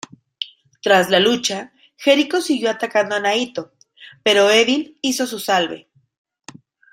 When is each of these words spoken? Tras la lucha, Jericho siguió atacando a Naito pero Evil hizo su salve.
Tras 0.81 1.11
la 1.11 1.19
lucha, 1.19 1.73
Jericho 1.95 2.41
siguió 2.41 2.71
atacando 2.71 3.13
a 3.13 3.19
Naito 3.19 3.71
pero 4.23 4.49
Evil 4.49 4.97
hizo 5.03 5.27
su 5.27 5.37
salve. 5.37 5.89